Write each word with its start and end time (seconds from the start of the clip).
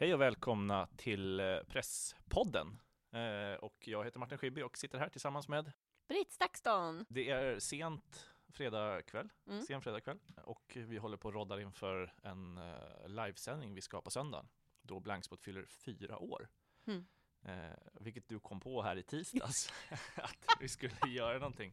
Hej 0.00 0.14
och 0.14 0.20
välkomna 0.20 0.86
till 0.96 1.40
eh, 1.40 1.58
Presspodden. 1.68 2.78
Eh, 3.12 3.54
och 3.60 3.88
jag 3.88 4.04
heter 4.04 4.18
Martin 4.18 4.38
Schibbye 4.38 4.64
och 4.64 4.78
sitter 4.78 4.98
här 4.98 5.08
tillsammans 5.08 5.48
med 5.48 5.72
Britt 6.08 6.32
Stakston. 6.32 7.06
Det 7.08 7.30
är 7.30 7.58
sent 7.58 8.26
fredag 8.48 9.02
kväll, 9.02 9.28
Mm. 9.46 9.62
sen 9.62 9.82
fredag 9.82 10.00
kväll 10.00 10.18
och 10.44 10.72
vi 10.76 10.96
håller 10.98 11.16
på 11.16 11.28
och 11.28 11.34
roddar 11.34 11.60
inför 11.60 12.14
en 12.22 12.58
eh, 12.58 13.08
livesändning 13.08 13.74
vi 13.74 13.80
ska 13.80 13.96
ha 13.96 14.02
på 14.02 14.10
söndagen 14.10 14.48
då 14.82 15.00
Blankspot 15.00 15.42
fyller 15.42 15.64
fyra 15.66 16.18
år. 16.18 16.48
Mm. 16.86 17.06
Vilket 18.00 18.28
du 18.28 18.40
kom 18.40 18.60
på 18.60 18.82
här 18.82 18.96
i 18.96 19.02
tisdags 19.02 19.72
att 20.16 20.56
vi 20.60 20.68
skulle 20.68 20.96
göra 21.08 21.38
någonting. 21.38 21.72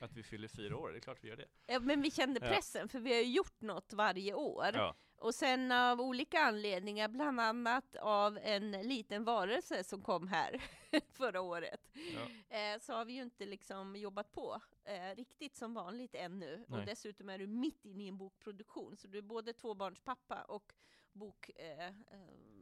Att 0.00 0.12
vi 0.12 0.22
fyller 0.22 0.48
fyra 0.48 0.76
år, 0.76 0.90
det 0.90 0.98
är 0.98 1.00
klart 1.00 1.18
vi 1.24 1.28
gör 1.28 1.36
det. 1.36 1.46
Ja, 1.66 1.80
men 1.80 2.02
vi 2.02 2.10
kände 2.10 2.40
Ja. 2.42 2.48
pressen, 2.48 2.88
för 2.88 2.98
vi 2.98 3.12
har 3.14 3.20
ju 3.20 3.32
gjort 3.32 3.60
något 3.60 3.92
varje 3.92 4.34
år. 4.34 4.70
Ja, 4.74 4.96
Och 5.18 5.34
sen 5.34 5.72
av 5.72 6.00
olika 6.00 6.40
anledningar, 6.40 7.08
bland 7.08 7.40
annat 7.40 7.96
av 7.96 8.38
en 8.42 8.70
liten 8.70 9.24
varelse 9.24 9.84
som 9.84 10.02
kom 10.02 10.28
här 10.28 10.62
förra 11.12 11.40
året, 11.40 11.90
ja. 11.92 12.56
eh, 12.56 12.80
så 12.80 12.92
har 12.92 13.04
vi 13.04 13.12
ju 13.12 13.22
inte 13.22 13.46
liksom 13.46 13.96
jobbat 13.96 14.32
på 14.32 14.60
eh, 14.84 15.16
riktigt 15.16 15.56
som 15.56 15.74
vanligt 15.74 16.14
ännu. 16.14 16.64
Nej. 16.68 16.80
Och 16.80 16.86
dessutom 16.86 17.28
är 17.28 17.38
du 17.38 17.46
mitt 17.46 17.84
inne 17.84 18.04
i 18.04 18.08
en 18.08 18.18
bokproduktion, 18.18 18.96
så 18.96 19.08
du 19.08 19.18
är 19.18 19.22
både 19.22 19.52
tvåbarnspappa 19.52 20.42
och 20.42 20.72
bok... 21.12 21.50
Eh, 21.56 21.86
eh, 21.86 21.92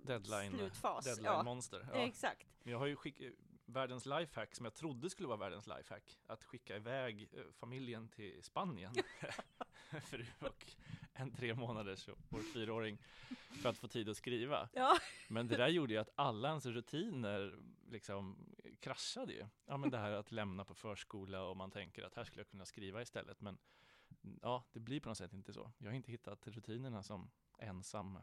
Deadline, 0.03 0.53
slutfas. 0.53 1.05
deadline 1.05 1.33
ja, 1.33 1.43
monster. 1.43 1.89
Ja. 1.93 1.99
Exakt. 1.99 2.47
Men 2.63 2.73
jag 2.73 2.79
har 2.79 2.87
ju 2.87 2.97
skickat 2.97 3.33
världens 3.65 4.07
lifehack 4.07 4.55
som 4.55 4.65
jag 4.65 4.75
trodde 4.75 5.11
skulle 5.11 5.29
vara 5.29 5.39
världens 5.39 5.67
lifehack. 5.67 6.19
Att 6.27 6.45
skicka 6.45 6.77
iväg 6.77 7.29
familjen 7.53 8.09
till 8.09 8.43
Spanien. 8.43 8.95
Fru 10.05 10.25
och 10.41 10.67
en 11.13 11.31
tre 11.33 11.55
månaders 11.55 12.09
och 12.09 12.43
fyraåring. 12.55 12.99
För 13.63 13.69
att 13.69 13.79
få 13.79 13.89
tid 13.89 14.09
att 14.09 14.17
skriva. 14.17 14.69
Ja. 14.73 14.99
Men 15.29 15.49
det 15.49 15.57
där 15.57 15.69
gjorde 15.69 15.93
ju 15.93 15.99
att 15.99 16.11
alla 16.15 16.49
ens 16.49 16.67
rutiner 16.67 17.59
liksom 17.91 18.37
kraschade 18.81 19.33
ju. 19.33 19.47
Ja 19.67 19.77
men 19.77 19.91
det 19.91 19.99
här 19.99 20.11
att 20.13 20.33
lämna 20.33 20.65
på 20.65 20.75
förskola 20.75 21.43
och 21.43 21.57
man 21.57 21.71
tänker 21.71 22.03
att 22.03 22.15
här 22.15 22.25
skulle 22.25 22.41
jag 22.41 22.49
kunna 22.49 22.65
skriva 22.67 23.03
istället. 23.03 23.41
Men 23.41 23.59
ja, 24.43 24.65
det 24.73 24.81
blir 24.81 25.01
på 25.01 25.09
något 25.09 25.19
sätt 25.19 25.33
inte 25.33 25.53
så. 25.53 25.73
Jag 25.79 25.87
har 25.87 25.93
inte 25.95 26.11
hittat 26.11 26.47
rutinerna 26.47 27.03
som 27.03 27.31
ensam 27.59 28.19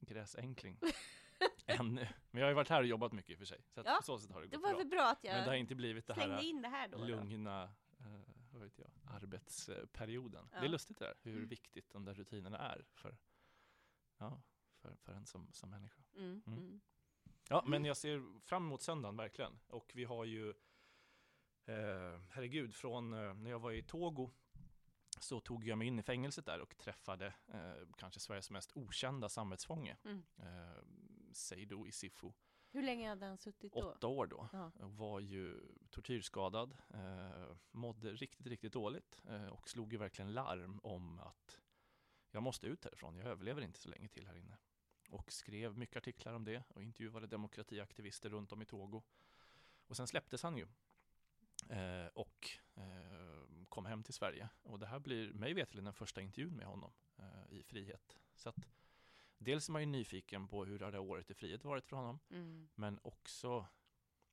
gräsänkling 0.00 0.78
ännu. 1.66 2.08
Men 2.30 2.40
jag 2.40 2.46
har 2.46 2.50
ju 2.50 2.54
varit 2.54 2.68
här 2.68 2.80
och 2.80 2.86
jobbat 2.86 3.12
mycket 3.12 3.30
i 3.30 3.34
och 3.34 3.38
för 3.38 3.46
sig. 3.46 3.60
Så 3.74 3.80
att 3.80 3.86
Ja, 3.86 3.96
på 3.96 4.02
så 4.02 4.18
sätt 4.18 4.32
har 4.32 4.40
det 4.40 4.46
Det 4.46 4.56
gått 4.56 4.62
var 4.64 4.74
bra. 4.74 4.84
bra 4.84 5.10
att 5.10 5.22
Men 5.22 5.32
det 5.34 5.40
har 5.40 5.46
jag 5.46 5.58
inte 5.58 5.74
blivit 5.74 6.06
det 6.06 6.14
här 6.14 6.40
in 6.42 6.62
det 6.62 6.68
här 6.68 6.88
då. 6.88 6.98
då. 6.98 7.04
lugna 7.04 7.62
eh, 8.00 8.06
vad 8.54 8.62
vet 8.62 8.78
jag, 8.78 8.90
arbetsperioden. 9.04 10.48
Det 10.50 10.56
är 10.56 10.62
Ja. 10.62 10.68
lustigt 10.68 10.98
det 10.98 11.04
där, 11.04 11.14
hur 11.22 11.36
Mm. 11.36 11.48
viktigt 11.48 11.90
de 11.90 12.04
där 12.04 12.14
rutinerna 12.14 12.58
är 12.58 12.84
för, 12.94 13.16
ja, 14.18 14.42
för, 14.76 14.94
för 14.96 15.12
en 15.12 15.26
som, 15.26 15.52
som 15.52 15.70
människa. 15.70 16.02
Mm, 16.16 16.42
Mm. 16.46 16.58
mm. 16.58 16.80
Ja, 17.48 17.64
men 17.66 17.84
jag 17.84 17.96
ser 17.96 18.40
fram 18.40 18.64
emot 18.66 18.82
söndagen 18.82 19.16
verkligen. 19.16 19.58
Och 19.66 19.92
vi 19.94 20.04
har 20.04 20.24
ju, 20.24 20.48
eh, 21.64 22.20
herregud, 22.30 22.74
från 22.74 23.12
eh, 23.12 23.34
när 23.34 23.50
jag 23.50 23.58
var 23.58 23.72
i 23.72 23.82
Togo 23.82 24.30
så 25.20 25.40
tog 25.40 25.64
jag 25.66 25.78
mig 25.78 25.88
in 25.88 25.98
i 25.98 26.02
fängelset 26.02 26.46
där 26.46 26.60
och 26.60 26.76
träffade 26.78 27.34
eh, 27.46 27.74
kanske 27.96 28.20
Sveriges 28.20 28.50
mest 28.50 28.72
okända 28.74 29.28
samvetsfånge, 29.28 29.96
Mm. 30.04 30.22
eh, 30.36 30.82
Seydou 31.32 31.86
Isifo. 31.88 32.32
Hur 32.74 32.82
länge 32.82 33.08
hade 33.08 33.26
han 33.26 33.38
suttit 33.38 33.72
då? 33.72 33.90
Åtta 33.90 34.06
år 34.06 34.26
då. 34.26 34.48
Ja. 34.52 34.70
Var 34.76 35.20
ju 35.20 35.60
tortyrskadad, 35.90 36.76
eh, 36.94 37.56
mådde 37.70 38.12
riktigt, 38.12 38.46
riktigt 38.46 38.72
dåligt 38.72 39.20
eh, 39.28 39.46
och 39.46 39.68
slog 39.68 39.92
ju 39.92 39.98
verkligen 39.98 40.32
larm 40.32 40.80
om 40.82 41.20
att 41.20 41.60
jag 42.30 42.42
måste 42.42 42.66
ut 42.66 42.84
härifrån, 42.84 43.16
jag 43.16 43.26
överlever 43.26 43.62
inte 43.62 43.78
så 43.78 43.88
länge 43.88 44.08
till 44.08 44.26
här 44.26 44.36
inne. 44.36 44.58
Och 45.10 45.32
skrev 45.32 45.78
mycket 45.78 45.96
artiklar 45.96 46.32
om 46.32 46.44
det 46.44 46.62
och 46.68 46.82
intervjuade 46.82 47.26
demokratiaktivister 47.26 48.30
runt 48.30 48.52
om 48.52 48.62
i 48.62 48.66
Togo. 48.66 49.02
Och 49.86 49.96
sen 49.96 50.06
släpptes 50.06 50.42
han 50.42 50.56
ju 50.56 50.66
eh, 51.68 52.06
och 52.14 52.50
eh, 52.74 53.64
kom 53.68 53.86
hem 53.86 54.02
till 54.02 54.14
Sverige. 54.14 54.48
Och 54.62 54.78
det 54.78 54.86
här 54.86 54.98
blir 54.98 55.32
mig 55.32 55.54
veterligen 55.54 55.84
den 55.84 55.94
första 55.94 56.20
intervjun 56.20 56.56
med 56.56 56.66
honom 56.66 56.92
eh, 57.18 57.56
i 57.58 57.62
frihet. 57.62 58.18
Så 58.34 58.48
att 58.48 58.68
dels 59.38 59.68
är 59.68 59.72
man 59.72 59.82
ju 59.82 59.86
nyfiken 59.86 60.48
på 60.48 60.64
hur 60.64 60.78
det 60.78 60.84
här 60.84 60.98
året 60.98 61.30
i 61.30 61.34
frihet 61.34 61.64
varit 61.64 61.86
för 61.86 61.96
honom. 61.96 62.20
Mm. 62.30 62.68
Men 62.74 62.98
också, 63.02 63.66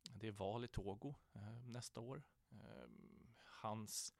det 0.03 0.27
är 0.27 0.31
val 0.31 0.65
i 0.65 0.67
Togo 0.67 1.15
eh, 1.33 1.65
nästa 1.65 2.01
år. 2.01 2.23
Eh, 2.51 2.89
hans 3.45 4.13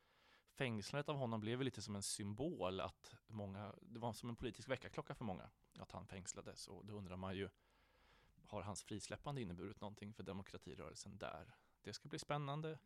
fängslandet 0.52 1.10
av 1.10 1.16
honom 1.16 1.40
blev 1.40 1.62
lite 1.62 1.82
som 1.82 1.96
en 1.96 2.04
symbol 2.04 2.80
att 2.80 3.16
många, 3.28 3.76
det 3.82 4.00
var 4.00 4.14
som 4.14 4.30
en 4.30 4.36
politisk 4.36 4.70
väckarklocka 4.70 5.16
för 5.16 5.26
många 5.26 5.50
att 5.80 5.92
han 5.92 6.08
fängslades 6.08 6.68
och 6.68 6.86
då 6.86 6.94
undrar 6.94 7.18
man 7.18 7.36
ju 7.36 7.50
har 8.52 8.62
hans 8.62 8.84
frisläppande 8.84 9.42
inneburit 9.42 9.82
någonting 9.82 10.14
för 10.14 10.24
demokratirörelsen 10.24 11.18
där? 11.18 11.56
Det 11.82 11.94
ska 11.94 12.10
bli 12.10 12.20
spännande. 12.20 12.80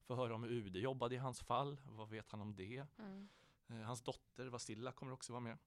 Få 0.00 0.14
höra 0.14 0.34
om 0.34 0.42
hur 0.42 0.50
UD 0.50 0.76
jobbade 0.76 1.14
i 1.14 1.18
hans 1.18 1.40
fall. 1.40 1.80
Vad 1.84 2.08
vet 2.08 2.30
han 2.30 2.40
om 2.40 2.54
det? 2.54 2.86
Mm. 2.98 3.28
Eh, 3.68 3.76
hans 3.76 4.02
dotter 4.02 4.46
Vasilla 4.46 4.92
kommer 4.92 5.12
också 5.12 5.32
vara 5.32 5.40
med 5.40 5.58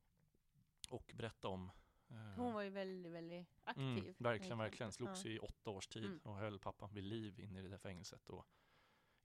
och 0.93 1.11
berätta 1.15 1.47
om 1.47 1.71
eh, 2.09 2.15
Hon 2.17 2.53
var 2.53 2.61
ju 2.61 2.69
väldigt, 2.69 3.11
väldigt 3.11 3.47
aktiv. 3.63 3.83
Mm, 4.03 4.15
verkligen, 4.17 4.57
verkligen. 4.57 4.91
Slogs 4.91 5.25
Ja. 5.25 5.31
i 5.31 5.39
åtta 5.39 5.69
års 5.69 5.87
tid 5.87 6.05
Mm. 6.05 6.19
och 6.23 6.35
höll 6.37 6.59
pappan 6.59 6.93
vid 6.93 7.03
liv 7.03 7.39
inne 7.39 7.59
i 7.59 7.63
det 7.63 7.69
där 7.69 7.77
fängelset. 7.77 8.29
Och 8.29 8.45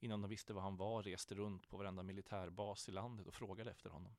innan 0.01 0.23
de 0.23 0.29
visste 0.29 0.55
var 0.55 0.63
han 0.63 0.77
var 0.77 1.03
reste 1.03 1.35
runt 1.35 1.69
på 1.69 1.77
varenda 1.77 2.03
militärbas 2.03 2.89
i 2.89 2.93
landet 2.93 3.27
och 3.27 3.35
frågade 3.35 3.71
efter 3.71 3.91
honom. 3.91 4.17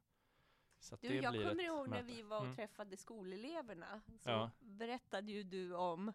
Så 0.80 0.96
Du, 1.02 1.16
jag 1.16 1.34
kommer 1.34 1.64
ihåg 1.64 1.88
när 1.90 2.04
vi 2.04 2.22
var 2.22 2.38
och 2.38 2.44
Mm. 2.44 2.56
träffade 2.56 2.98
skoleleverna. 2.98 4.02
Så 4.20 4.30
Ja. 4.30 4.52
berättade 4.60 5.32
ju 5.32 5.44
du 5.44 5.76
om 5.76 6.08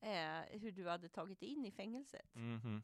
eh, 0.00 0.40
hur 0.50 0.72
du 0.72 0.88
hade 0.88 1.08
tagit 1.08 1.42
in 1.42 1.64
i 1.66 1.70
fängelset. 1.70 2.34
Mhm. 2.34 2.82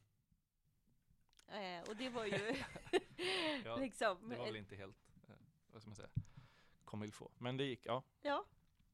Eh, 1.47 1.89
och 1.89 1.97
det 1.97 2.09
var 2.09 2.25
ju 2.25 2.33
Ja, 3.65 3.77
liksom... 3.81 4.29
Det 4.29 4.37
var 4.37 4.45
väl 4.45 4.57
inte 4.57 4.77
helt, 4.77 5.13
eh, 5.29 5.35
vad 5.73 5.83
ska 5.83 5.89
man 5.91 5.97
säga, 5.97 6.09
comme 6.93 7.07
il 7.07 7.13
faut. 7.13 7.41
Men 7.41 7.57
det 7.57 7.65
gick, 7.65 7.87
ja. 7.87 8.03
Ja. 8.23 8.45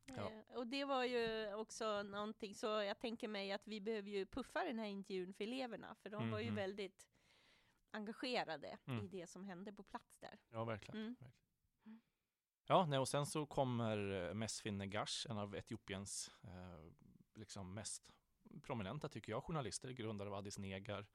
Ja. 0.07 0.31
Eh, 0.31 0.57
och 0.57 0.67
det 0.67 0.85
var 0.85 1.05
ju 1.05 1.55
också 1.55 2.03
någonting, 2.03 2.55
så 2.55 2.67
jag 2.67 2.99
tänker 2.99 3.29
mig 3.29 3.53
att 3.53 3.67
vi 3.69 3.81
behöver 3.81 4.11
ju 4.11 4.27
puffa 4.27 4.65
den 4.65 4.79
här 4.79 4.87
intervjun 4.87 5.33
för 5.35 5.45
eleverna, 5.45 5.95
för 5.95 6.11
de 6.11 6.31
var 6.31 6.39
ju 6.39 6.47
Mhm. 6.47 6.55
väldigt 6.55 7.07
engagerade 7.91 8.79
Mm. 8.87 9.05
i 9.05 9.09
det 9.09 9.27
som 9.27 9.45
hände 9.45 9.73
på 9.73 9.83
plats 9.83 10.19
där. 10.19 10.39
Ja, 10.51 10.65
verkligen. 10.65 11.01
Mm. 11.01 11.17
verkligen. 11.21 12.01
Ja, 12.67 12.87
nej, 12.87 12.99
och 12.99 13.09
sen 13.09 13.27
så 13.27 13.47
kommer 13.47 14.29
eh, 14.29 14.35
Mesfin 14.35 14.79
Negash, 14.79 15.27
en 15.31 15.39
av 15.39 15.55
Etiopiens 15.57 16.31
eh, 16.43 16.93
liksom 17.35 17.75
mest 17.75 18.11
prominenta, 18.63 19.09
tycker 19.09 19.33
jag, 19.33 19.45
journalister, 19.45 19.91
grundare 19.91 20.29
av 20.29 20.35
Addis 20.35 20.59
Negar, 20.59 21.07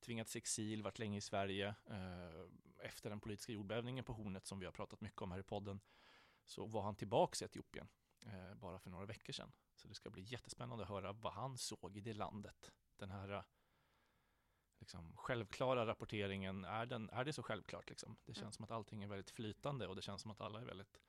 tvingats 0.00 0.36
exil, 0.36 0.82
varit 0.82 0.98
länge 0.98 1.18
i 1.18 1.20
Sverige. 1.20 1.74
Eh, 1.86 2.46
efter 2.86 3.10
den 3.10 3.20
politiska 3.20 3.52
jordbävningen 3.52 4.04
på 4.04 4.12
Hornet 4.12 4.46
som 4.46 4.58
vi 4.58 4.64
har 4.66 4.72
pratat 4.72 5.00
mycket 5.00 5.22
om 5.22 5.32
här 5.32 5.38
i 5.38 5.42
podden, 5.42 5.80
så 6.44 6.66
var 6.66 6.82
han 6.82 6.96
tillbaks 6.96 7.42
i 7.42 7.44
Etiopien 7.44 7.88
eh, 8.26 8.54
bara 8.54 8.78
för 8.78 8.90
några 8.90 9.06
veckor 9.06 9.32
sedan. 9.32 9.52
Så 9.74 9.88
det 9.88 9.94
ska 9.94 10.10
bli 10.10 10.22
jättespännande 10.22 10.82
att 10.84 10.90
höra 10.90 11.12
vad 11.12 11.32
han 11.32 11.58
såg 11.58 11.96
i 11.96 12.00
det 12.00 12.14
landet. 12.14 12.72
Den 12.96 13.10
här 13.10 13.28
eh, 13.32 13.42
liksom, 14.78 15.16
självklara 15.16 15.86
rapporteringen, 15.86 16.64
är, 16.64 16.86
den, 16.86 17.10
är 17.10 17.24
det 17.24 17.32
så 17.32 17.42
självklart? 17.42 17.88
Liksom? 17.90 18.16
Det 18.24 18.34
känns 18.34 18.42
Mm. 18.42 18.52
som 18.52 18.64
att 18.64 18.70
allting 18.70 19.02
är 19.02 19.06
väldigt 19.08 19.30
flytande 19.30 19.86
och 19.88 19.96
det 19.96 20.02
känns 20.02 20.22
som 20.22 20.30
att 20.30 20.40
alla 20.40 20.60
är 20.60 20.64
väldigt 20.64 21.00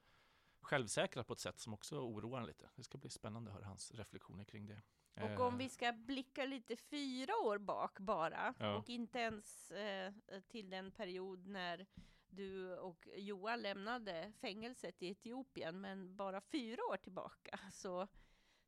självsäkra 0.62 1.24
på 1.24 1.34
ett 1.34 1.40
sätt 1.40 1.60
som 1.60 1.74
också 1.74 2.00
oroar 2.00 2.40
en 2.40 2.46
lite. 2.48 2.70
Det 2.76 2.84
ska 2.84 2.98
bli 2.98 3.10
spännande 3.10 3.52
att 3.52 3.56
höra 3.58 3.66
hans 3.68 3.92
reflektioner 3.92 4.44
kring 4.44 4.66
det. 4.68 4.82
Och 5.22 5.40
om 5.40 5.54
Eh, 5.54 5.58
vi 5.58 5.70
ska 5.70 5.92
blicka 5.94 6.46
lite 6.46 6.76
fyra 6.78 7.34
år 7.44 7.58
bak 7.58 8.00
bara, 8.00 8.54
Ja. 8.60 8.76
och 8.76 8.90
inte 8.90 9.20
ens 9.20 9.72
eh, 9.72 10.14
till 10.48 10.70
den 10.70 10.92
period 10.92 11.46
när 11.48 11.86
du 12.36 12.78
och 12.78 13.08
Johan 13.16 13.62
lämnade 13.62 14.34
fängelset 14.42 15.04
i 15.04 15.08
Etiopien, 15.08 15.82
men 15.82 16.16
bara 16.16 16.42
fyra 16.42 16.82
år 16.92 16.98
tillbaka, 16.98 17.60
så 17.72 18.08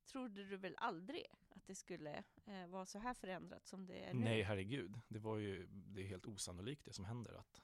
trodde 0.06 0.44
du 0.44 0.58
väl 0.58 0.76
aldrig 0.78 1.26
att 1.50 1.68
det 1.68 1.76
skulle 1.76 2.24
eh, 2.46 2.68
vara 2.68 2.86
så 2.86 3.00
här 3.00 3.14
förändrat 3.14 3.68
som 3.68 3.86
det 3.86 4.00
är 4.00 4.14
nu? 4.14 4.24
Nej, 4.24 4.42
herregud. 4.42 5.02
Det 5.08 5.20
var 5.20 5.38
ju 5.38 5.68
det 5.70 6.02
är 6.02 6.06
helt 6.08 6.26
osannolikt 6.26 6.86
det 6.86 6.94
som 6.94 7.06
händer. 7.06 7.34
Att 7.34 7.62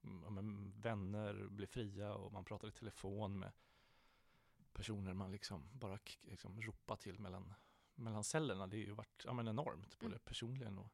ja, 0.00 0.30
men, 0.30 0.72
vänner 0.80 1.48
blir 1.48 1.66
fria 1.66 2.14
och 2.14 2.32
man 2.32 2.44
pratar 2.44 2.68
i 2.68 2.72
telefon 2.72 3.38
med 3.38 3.52
personer 4.72 5.12
man 5.14 5.32
liksom 5.32 5.68
bara 5.72 5.98
liksom 6.22 6.60
ropar 6.60 6.96
till 6.96 7.18
mellan, 7.18 7.54
mellan 7.94 8.24
cellerna. 8.24 8.66
Det 8.66 8.76
har 8.76 8.84
ju 8.84 8.90
varit 8.92 9.22
ja, 9.24 9.32
men 9.32 9.48
enormt, 9.48 9.98
både 9.98 10.14
Mm. 10.14 10.20
personligen 10.24 10.78
och, 10.78 10.92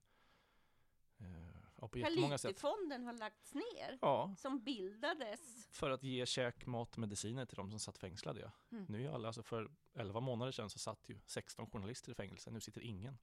ja, 1.80 1.90
jättemånga 1.94 2.38
sätt. 2.38 2.60
Kalifonden 2.60 3.04
har 3.04 3.12
lagts 3.12 3.54
ner, 3.54 3.98
Ja, 4.00 4.34
som 4.38 4.64
bildades. 4.64 5.68
för 5.70 5.90
att 5.90 6.02
ge 6.02 6.26
käk, 6.26 6.66
mat, 6.66 6.96
mediciner 6.96 7.46
till 7.46 7.56
de 7.56 7.70
som 7.70 7.80
satt 7.80 7.98
fängslade. 7.98 8.40
Ja. 8.40 8.50
Mm. 8.76 8.86
Nu 8.88 9.06
är 9.06 9.10
alla, 9.10 9.28
alltså 9.28 9.42
för 9.42 9.70
11 9.94 10.20
månader 10.20 10.52
sedan 10.52 10.70
så 10.70 10.78
satt 10.78 11.08
ju 11.08 11.20
16 11.26 11.70
journalister 11.70 12.12
i 12.12 12.14
fängelse, 12.14 12.50
nu 12.50 12.60
sitter 12.60 12.80
ingen. 12.80 13.18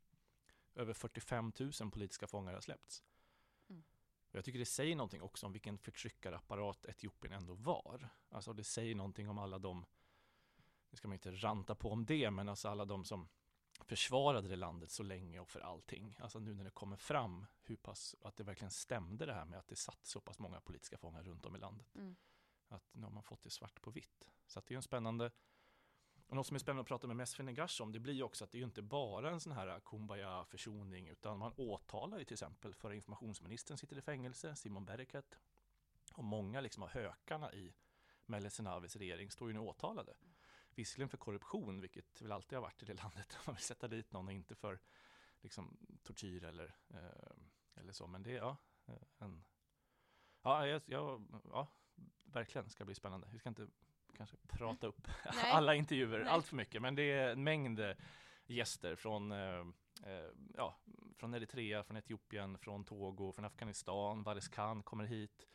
Över 0.75 0.93
45 0.93 1.51
000 1.81 1.91
politiska 1.91 2.27
fångar 2.27 2.53
har 2.53 2.61
släppts. 2.61 3.03
Mm. 3.69 3.83
Och 4.29 4.35
jag 4.35 4.45
tycker 4.45 4.59
det 4.59 4.65
säger 4.65 4.95
någonting 4.95 5.21
också 5.21 5.45
om 5.45 5.51
vilken 5.51 5.77
förtryckarapparat 5.77 6.85
Etiopien 6.85 7.33
ändå 7.33 7.53
var. 7.53 8.09
Alltså 8.29 8.53
det 8.53 8.63
säger 8.63 8.95
någonting 8.95 9.29
om 9.29 9.37
alla 9.37 9.59
de 9.59 9.85
nu 10.89 10.97
ska 10.97 11.07
man 11.07 11.13
inte 11.13 11.31
ranta 11.31 11.75
på 11.75 11.91
om 11.91 12.05
det, 12.05 12.31
men 12.31 12.49
alltså 12.49 12.67
alla 12.69 12.85
de 12.85 13.05
som 13.05 13.27
försvarade 13.79 14.47
det 14.47 14.55
landet 14.55 14.91
så 14.91 15.03
länge 15.03 15.39
och 15.39 15.49
för 15.49 15.59
allting. 15.59 16.17
Alltså 16.21 16.39
nu 16.39 16.53
när 16.53 16.63
det 16.63 16.69
kommer 16.69 16.97
fram 16.97 17.45
hur 17.63 17.75
pass, 17.75 18.15
att 18.21 18.37
det 18.37 18.43
verkligen 18.43 18.71
stämde 18.71 19.25
det 19.25 19.33
här 19.33 19.45
med 19.45 19.59
att 19.59 19.67
det 19.67 19.75
satt 19.75 20.05
så 20.05 20.19
pass 20.19 20.39
många 20.39 20.61
politiska 20.61 20.97
fångar 20.97 21.23
runt 21.23 21.45
om 21.45 21.55
i 21.55 21.59
landet. 21.59 21.95
Mm. 21.95 22.15
Att 22.67 22.83
nu 22.91 23.03
har 23.03 23.11
man 23.11 23.23
fått 23.23 23.43
det 23.43 23.49
svart 23.49 23.81
på 23.81 23.91
vitt. 23.91 24.31
Så 24.47 24.59
att 24.59 24.65
det 24.65 24.73
är 24.73 24.75
en 24.75 24.83
spännande 24.83 25.31
och 26.27 26.35
något 26.35 26.47
som 26.47 26.55
är 26.55 26.59
spännande 26.59 26.81
att 26.81 26.87
prata 26.87 27.07
med 27.07 27.15
Mesfin 27.15 27.45
Negash 27.45 27.81
om, 27.81 27.91
det 27.91 27.99
blir 27.99 28.13
ju 28.13 28.23
också 28.23 28.43
att 28.43 28.51
det 28.51 28.57
är 28.57 28.59
ju 28.59 28.65
inte 28.65 28.81
bara 28.81 29.31
en 29.31 29.39
sån 29.39 29.53
här 29.53 29.79
kumbaya 29.79 30.45
försoning, 30.45 31.07
utan 31.07 31.39
man 31.39 31.53
åtalar 31.57 32.19
ju 32.19 32.25
till 32.25 32.33
exempel 32.33 32.73
förra 32.73 32.95
informationsministern 32.95 33.77
sitter 33.77 33.97
i 33.97 34.01
fängelse, 34.01 34.55
Simon 34.55 34.85
Bereket. 34.85 35.39
Och 36.13 36.23
många 36.23 36.61
liksom 36.61 36.83
av 36.83 36.89
hökarna 36.89 37.53
i 37.53 37.73
Meles 38.25 38.55
Zenavis 38.55 38.95
regering 38.95 39.31
står 39.31 39.47
ju 39.47 39.53
nu 39.53 39.59
åtalade. 39.59 40.13
Visserligen 40.75 41.09
för 41.09 41.17
korruption, 41.17 41.81
vilket 41.81 42.21
väl 42.21 42.31
alltid 42.31 42.57
har 42.57 42.61
varit 42.61 42.83
i 42.83 42.85
det 42.85 42.93
landet. 42.93 43.37
Man 43.45 43.55
vill 43.55 43.63
sätta 43.63 43.87
dit 43.87 44.11
någon 44.11 44.27
och 44.27 44.33
inte 44.33 44.55
för 44.55 44.79
liksom, 45.41 45.77
tortyr 46.03 46.43
eller, 46.43 46.75
eh, 46.89 47.35
eller 47.75 47.93
så. 47.93 48.07
Men 48.07 48.23
det 48.23 48.31
är 48.31 48.37
ja, 48.37 48.57
en... 49.17 49.43
Ja, 50.41 50.67
jag, 50.67 50.81
jag, 50.85 51.25
ja, 51.51 51.67
verkligen 52.23 52.69
ska 52.69 52.85
bli 52.85 52.95
spännande. 52.95 53.27
Vi 53.31 53.39
ska 53.39 53.49
inte 53.49 53.67
kanske 54.17 54.37
prata 54.47 54.87
upp 54.87 55.07
alla 55.43 55.75
intervjuer 55.75 56.19
Nej. 56.19 56.27
allt 56.27 56.47
för 56.47 56.55
mycket, 56.55 56.81
men 56.81 56.95
det 56.95 57.11
är 57.11 57.31
en 57.31 57.43
mängd 57.43 57.79
eh, 57.79 57.95
gäster 58.45 58.95
från 58.95 59.31
eh, 59.31 59.59
eh, 60.03 60.29
ja, 60.53 60.79
från 61.15 61.33
Eritrea, 61.33 61.83
från 61.83 61.97
Etiopien, 61.97 62.57
från 62.57 62.85
Togo, 62.85 63.31
från 63.31 63.45
Afghanistan. 63.45 64.23
Varis 64.23 64.47
Khan 64.47 64.83
kommer 64.83 65.03
hit. 65.03 65.47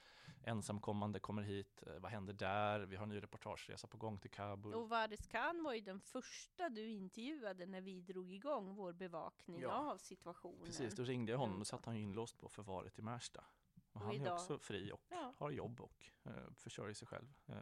Ensamkommande 0.45 1.19
kommer 1.21 1.43
hit. 1.43 1.83
Eh, 1.87 2.01
vad 2.01 2.11
händer 2.11 2.33
där? 2.33 2.81
Vi 2.81 2.97
har 2.97 3.03
en 3.03 3.09
ny 3.09 3.23
reportageresa 3.23 3.87
på 3.87 3.97
gång 3.97 4.19
till 4.19 4.31
Kabul. 4.31 4.75
Och 4.75 4.89
Varis 4.89 5.27
Khan 5.27 5.63
var 5.63 5.75
ju 5.75 5.81
den 5.81 6.01
första 6.01 6.69
du 6.69 6.89
intervjuade 6.91 7.67
när 7.67 7.81
vi 7.81 8.01
drog 8.01 8.33
igång 8.33 8.75
vår 8.75 8.93
bevakning 8.93 9.61
ja. 9.61 9.93
av 9.93 9.97
situationen. 9.97 10.65
Precis, 10.65 10.95
då 10.95 11.05
ringde 11.05 11.33
jag 11.33 11.39
honom 11.39 11.61
och 11.61 11.67
satt 11.67 11.87
han 11.87 11.97
inlåst 11.97 12.39
på 12.39 12.49
förvaret 12.49 12.99
i 12.99 13.03
Märsta. 13.03 13.45
Och, 13.75 13.97
och 13.97 14.01
han 14.01 14.15
idag... 14.15 14.27
är 14.27 14.33
också 14.33 14.59
fri 14.59 14.93
och 14.93 15.07
ja. 15.09 15.35
har 15.39 15.51
jobb 15.51 15.81
och 15.81 16.11
eh, 16.25 16.53
försörjer 16.55 16.95
sig 16.95 17.09
själv. 17.09 17.35
Eh, 17.47 17.55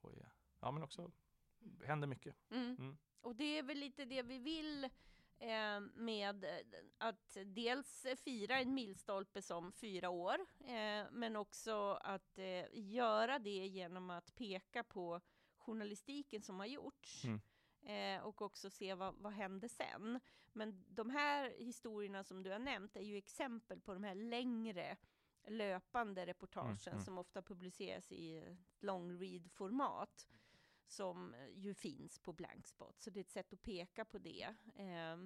och 0.00 0.12
är, 0.12 0.32
ja, 0.60 0.70
men 0.70 0.82
också 0.82 1.10
händer 1.84 2.06
mycket. 2.06 2.36
Mm. 2.50 2.76
Mm. 2.76 2.96
Och 3.20 3.36
det 3.36 3.58
är 3.58 3.62
väl 3.62 3.78
lite 3.78 4.04
det 4.04 4.22
vi 4.22 4.38
vill 4.38 4.88
eh, 5.38 5.80
med 5.94 6.44
att 6.98 7.36
dels 7.46 8.06
fira 8.24 8.60
en 8.60 8.74
milstolpe 8.74 9.42
som 9.42 9.72
fyra 9.72 10.10
år, 10.10 10.40
eh, 10.60 11.04
men 11.10 11.36
också 11.36 11.98
att 12.02 12.38
eh, 12.38 12.64
göra 12.72 13.38
det 13.38 13.66
genom 13.66 14.10
att 14.10 14.34
peka 14.34 14.84
på 14.84 15.20
journalistiken 15.56 16.42
som 16.42 16.58
har 16.58 16.66
gjorts. 16.66 17.24
Mm. 17.24 17.40
Eh, 17.86 18.22
och 18.22 18.42
också 18.42 18.70
se 18.70 18.94
vad, 18.94 19.14
vad 19.14 19.32
hände 19.32 19.68
sen. 19.68 20.20
Men 20.52 20.84
de 20.88 21.10
här 21.10 21.54
historierna 21.58 22.24
som 22.24 22.42
du 22.42 22.50
har 22.50 22.58
nämnt 22.58 22.96
är 22.96 23.02
ju 23.02 23.16
exempel 23.16 23.80
på 23.80 23.94
de 23.94 24.04
här 24.04 24.14
längre 24.14 24.96
löpande 25.46 26.26
reportagen 26.26 26.76
mm, 26.86 26.92
mm. 26.92 27.04
som 27.04 27.18
ofta 27.18 27.42
publiceras 27.42 28.12
i 28.12 28.56
long 28.80 29.18
read-format 29.18 30.28
som 30.94 31.34
ju 31.54 31.74
finns 31.74 32.18
på 32.18 32.32
Blankspot. 32.32 33.00
Så 33.00 33.10
det 33.10 33.20
är 33.20 33.24
ett 33.24 33.30
sätt 33.30 33.52
att 33.52 33.62
peka 33.62 34.04
på 34.04 34.18
det. 34.18 34.54
Eh, 34.76 35.16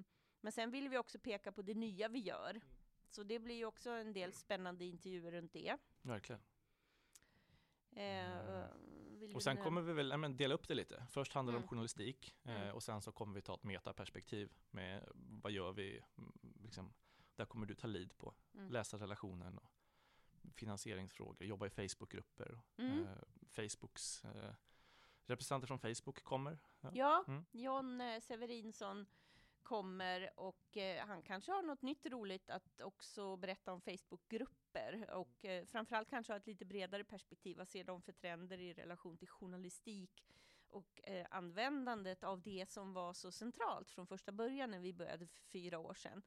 men 0.41 0.51
sen 0.51 0.71
vill 0.71 0.89
vi 0.89 0.97
också 0.97 1.19
peka 1.19 1.51
på 1.51 1.61
det 1.61 1.73
nya 1.73 2.07
vi 2.07 2.19
gör. 2.19 2.49
Mm. 2.49 2.61
Så 3.09 3.23
det 3.23 3.39
blir 3.39 3.55
ju 3.55 3.65
också 3.65 3.89
en 3.89 4.13
del 4.13 4.33
spännande 4.33 4.85
intervjuer 4.85 5.31
runt 5.31 5.53
det. 5.53 5.77
Verkligen. 6.01 6.41
Eh, 7.91 8.65
och 9.35 9.43
sen 9.43 9.57
kommer 9.57 9.81
vi 9.81 9.93
väl 9.93 10.17
men, 10.17 10.37
dela 10.37 10.53
upp 10.53 10.67
det 10.67 10.75
lite. 10.75 11.05
Först 11.09 11.33
handlar 11.33 11.53
det 11.53 11.57
mm. 11.57 11.63
om 11.63 11.69
journalistik 11.69 12.35
eh, 12.43 12.61
mm. 12.61 12.75
och 12.75 12.83
sen 12.83 13.01
så 13.01 13.11
kommer 13.11 13.35
vi 13.35 13.41
ta 13.41 13.53
ett 13.53 13.63
metaperspektiv 13.63 14.51
med 14.71 15.09
vad 15.15 15.51
gör 15.51 15.71
vi? 15.71 16.01
Mm, 16.17 16.31
liksom, 16.63 16.93
där 17.35 17.45
kommer 17.45 17.65
du 17.65 17.75
ta 17.75 17.87
lid 17.87 18.17
på 18.17 18.33
mm. 18.53 18.71
läsarrelationen 18.71 19.57
och 19.57 19.71
finansieringsfrågor, 20.55 21.47
jobba 21.47 21.67
i 21.67 21.69
Facebookgrupper. 21.69 22.59
Mm. 22.77 23.03
Eh, 23.03 23.17
Facebooks 23.49 24.25
eh, 24.25 24.53
representanter 25.29 25.67
från 25.67 25.79
Facebook 25.79 26.23
kommer. 26.23 26.59
Ja, 26.81 26.89
ja 26.93 27.23
mm. 27.27 27.45
John 27.51 28.01
eh, 28.01 28.19
Severinsson 28.19 29.05
kommer 29.63 30.39
och 30.39 30.77
eh, 30.77 31.05
han 31.07 31.21
kanske 31.21 31.51
har 31.51 31.61
något 31.61 31.81
nytt 31.81 32.05
roligt 32.05 32.49
att 32.49 32.81
också 32.81 33.37
berätta 33.37 33.73
om 33.73 33.81
Facebookgrupper 33.81 35.09
och 35.13 35.45
eh, 35.45 35.65
framförallt 35.65 36.09
kanske 36.09 36.33
ha 36.33 36.37
ett 36.37 36.47
lite 36.47 36.65
bredare 36.65 37.03
perspektiv. 37.03 37.57
Vad 37.57 37.67
ser 37.67 37.83
de 37.83 38.01
för 38.01 38.11
trender 38.11 38.59
i 38.59 38.73
relation 38.73 39.17
till 39.17 39.27
journalistik 39.27 40.25
och 40.69 41.01
eh, 41.03 41.27
användandet 41.29 42.23
av 42.23 42.41
det 42.41 42.69
som 42.69 42.93
var 42.93 43.13
så 43.13 43.31
centralt 43.31 43.91
från 43.91 44.07
första 44.07 44.31
början 44.31 44.71
när 44.71 44.79
vi 44.79 44.93
började 44.93 45.27
för 45.27 45.41
fyra 45.41 45.79
år 45.79 45.93
sedan. 45.93 46.21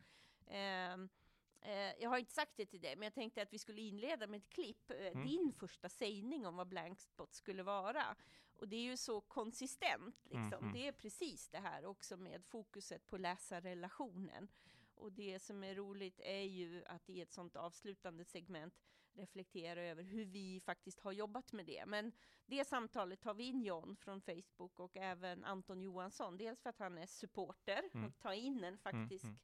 Eh, 1.64 2.02
jag 2.02 2.10
har 2.10 2.18
inte 2.18 2.32
sagt 2.32 2.52
det 2.56 2.66
till 2.66 2.80
dig, 2.80 2.96
men 2.96 3.02
jag 3.02 3.14
tänkte 3.14 3.42
att 3.42 3.52
vi 3.52 3.58
skulle 3.58 3.80
inleda 3.80 4.26
med 4.26 4.38
ett 4.38 4.48
klipp. 4.48 4.90
Eh, 4.90 5.06
mm. 5.06 5.26
Din 5.26 5.52
första 5.52 5.88
sägning 5.88 6.46
om 6.46 6.56
vad 6.56 6.68
Blankspot 6.68 7.34
skulle 7.34 7.62
vara. 7.62 8.16
Och 8.54 8.68
det 8.68 8.76
är 8.76 8.82
ju 8.82 8.96
så 8.96 9.20
konsistent, 9.20 10.16
liksom. 10.24 10.58
Mm. 10.58 10.72
Det 10.72 10.86
är 10.86 10.92
precis 10.92 11.48
det 11.48 11.58
här 11.58 11.84
också 11.84 12.16
med 12.16 12.44
fokuset 12.44 13.06
på 13.06 13.18
läsarrelationen. 13.18 14.48
Och 14.94 15.12
det 15.12 15.38
som 15.38 15.64
är 15.64 15.74
roligt 15.74 16.20
är 16.20 16.42
ju 16.42 16.84
att 16.86 17.10
i 17.10 17.20
ett 17.20 17.32
sånt 17.32 17.56
avslutande 17.56 18.24
segment 18.24 18.74
reflektera 19.14 19.82
över 19.82 20.02
hur 20.02 20.24
vi 20.24 20.60
faktiskt 20.60 21.00
har 21.00 21.12
jobbat 21.12 21.52
med 21.52 21.66
det. 21.66 21.86
Men 21.86 22.12
det 22.46 22.64
samtalet 22.64 23.20
tar 23.20 23.34
vi 23.34 23.44
in 23.44 23.62
John 23.62 23.96
från 23.96 24.20
Facebook 24.20 24.80
och 24.80 24.96
även 24.96 25.44
Anton 25.44 25.80
Johansson. 25.80 26.36
Dels 26.36 26.62
för 26.62 26.70
att 26.70 26.78
han 26.78 26.98
är 26.98 27.06
supporter 27.06 27.82
mm. 27.94 28.06
och 28.06 28.18
tar 28.18 28.32
in 28.32 28.64
en 28.64 28.78
faktisk 28.78 29.24
mm, 29.24 29.34
mm 29.34 29.40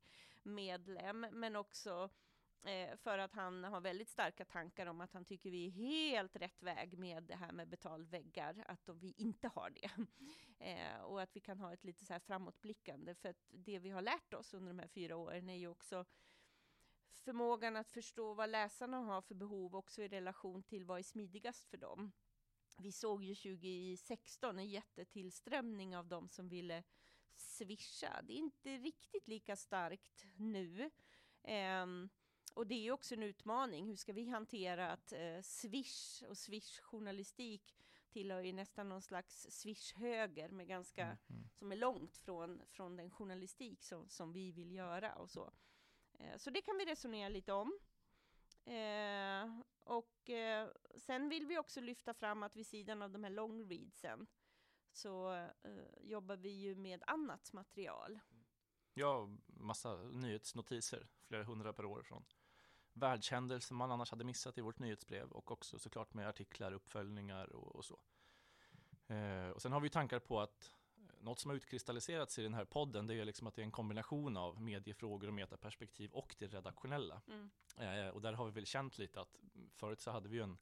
medlem, 0.48 1.26
men 1.32 1.56
också 1.56 2.10
eh, 2.64 2.96
för 2.96 3.18
att 3.18 3.34
han 3.34 3.64
har 3.64 3.80
väldigt 3.80 4.08
starka 4.08 4.44
tankar 4.44 4.86
om 4.86 5.00
att 5.00 5.12
han 5.12 5.24
tycker 5.24 5.50
vi 5.50 5.66
är 5.66 5.70
helt 5.70 6.36
rätt 6.36 6.62
väg 6.62 6.98
med 6.98 7.22
det 7.22 7.36
här 7.36 7.52
med 7.52 7.68
betalväggar, 7.68 8.64
att 8.68 8.88
vi 8.88 9.14
inte 9.16 9.48
har 9.48 9.70
det. 9.70 9.90
Eh, 10.60 11.00
och 11.00 11.22
att 11.22 11.36
vi 11.36 11.40
kan 11.40 11.60
ha 11.60 11.72
ett 11.72 11.84
lite 11.84 12.04
så 12.04 12.12
här 12.12 12.20
framåtblickande, 12.20 13.14
för 13.14 13.28
att 13.28 13.44
det 13.48 13.78
vi 13.78 13.90
har 13.90 14.02
lärt 14.02 14.34
oss 14.34 14.54
under 14.54 14.68
de 14.68 14.78
här 14.78 14.88
fyra 14.88 15.16
åren 15.16 15.48
är 15.48 15.54
ju 15.54 15.68
också 15.68 16.04
förmågan 17.28 17.76
att 17.76 17.90
förstå 17.90 18.34
vad 18.34 18.50
läsarna 18.50 18.96
har 18.96 19.22
för 19.22 19.34
behov 19.34 19.76
också 19.76 20.02
i 20.02 20.08
relation 20.08 20.62
till 20.62 20.84
vad 20.84 20.98
är 20.98 21.02
smidigast 21.02 21.64
för 21.64 21.76
dem. 21.76 22.12
Vi 22.78 22.92
såg 22.92 23.24
ju 23.24 23.34
2016 23.34 24.58
en 24.58 24.68
jättetillströmning 24.68 25.96
av 25.96 26.06
de 26.06 26.28
som 26.28 26.48
ville 26.48 26.82
swisha. 27.36 28.22
Det 28.22 28.32
är 28.32 28.36
inte 28.36 28.76
riktigt 28.76 29.28
lika 29.28 29.56
starkt 29.56 30.24
nu. 30.36 30.90
Um, 31.82 32.08
och 32.54 32.66
det 32.66 32.74
är 32.74 32.92
också 32.92 33.14
en 33.14 33.22
utmaning. 33.22 33.86
Hur 33.86 33.96
ska 33.96 34.12
vi 34.12 34.28
hantera 34.28 34.92
att 34.92 35.12
eh, 35.12 35.40
Swish 35.42 36.22
och 36.28 36.36
Swish-journalistik 36.36 37.76
tillhör 38.10 38.40
ju 38.40 38.52
nästan 38.52 38.88
någon 38.88 39.02
slags 39.02 39.46
Swish-höger 39.50 40.48
med 40.48 40.68
ganska, 40.68 41.04
mm, 41.04 41.18
mm. 41.30 41.48
som 41.54 41.72
är 41.72 41.76
långt 41.76 42.16
från, 42.16 42.60
från 42.66 42.96
den 42.96 43.10
journalistik 43.10 43.82
som, 43.82 44.08
som 44.08 44.32
vi 44.32 44.52
vill 44.52 44.72
göra 44.72 45.14
och 45.14 45.30
så. 45.30 45.52
Eh, 46.18 46.36
så 46.36 46.50
det 46.50 46.62
kan 46.62 46.78
vi 46.78 46.84
resonera 46.84 47.28
lite 47.28 47.52
om. 47.52 47.78
Eh, 48.64 49.60
och 49.84 50.30
eh, 50.30 50.68
sen 50.96 51.28
vill 51.28 51.46
vi 51.46 51.58
också 51.58 51.80
lyfta 51.80 52.14
fram 52.14 52.42
att 52.42 52.56
vid 52.56 52.66
sidan 52.66 53.02
av 53.02 53.10
de 53.10 53.24
här 53.24 53.30
long 53.30 53.70
readsen 53.70 54.26
så 54.92 55.32
eh, 55.34 56.00
jobbar 56.00 56.36
vi 56.36 56.50
ju 56.50 56.74
med 56.74 57.02
annat 57.06 57.52
material. 57.52 58.18
Ja, 58.94 59.28
massa 59.46 59.96
nyhetsnotiser, 59.96 61.08
flera 61.26 61.44
hundra 61.44 61.72
per 61.72 61.84
år 61.84 62.02
från 62.02 62.24
världshändelser 62.98 63.74
man 63.74 63.90
annars 63.90 64.10
hade 64.10 64.24
missat 64.24 64.58
i 64.58 64.60
vårt 64.60 64.78
nyhetsbrev 64.78 65.32
och 65.32 65.50
också 65.50 65.78
såklart 65.78 66.14
med 66.14 66.28
artiklar, 66.28 66.72
uppföljningar 66.72 67.52
och, 67.52 67.76
och 67.76 67.84
så. 67.84 68.00
Eh, 69.06 69.50
och 69.50 69.62
sen 69.62 69.72
har 69.72 69.80
vi 69.80 69.90
tankar 69.90 70.18
på 70.18 70.40
att 70.40 70.72
något 71.20 71.38
som 71.38 71.48
har 71.48 71.56
utkristalliserats 71.56 72.38
i 72.38 72.42
den 72.42 72.54
här 72.54 72.64
podden 72.64 73.06
det 73.06 73.14
är 73.14 73.24
liksom 73.24 73.46
att 73.46 73.54
det 73.54 73.62
är 73.62 73.64
en 73.64 73.70
kombination 73.70 74.36
av 74.36 74.62
mediefrågor 74.62 75.28
och 75.28 75.34
metaperspektiv 75.34 76.10
och 76.10 76.34
det 76.38 76.46
redaktionella. 76.46 77.22
Mm. 77.28 77.50
Eh, 77.76 78.08
och 78.08 78.22
där 78.22 78.32
har 78.32 78.44
vi 78.44 78.50
väl 78.50 78.66
känt 78.66 78.98
lite 78.98 79.20
att 79.20 79.40
förut 79.74 80.00
så 80.00 80.10
hade 80.10 80.28
vi 80.28 80.36
ju 80.36 80.42
en 80.42 80.58